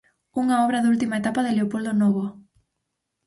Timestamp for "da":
0.83-0.91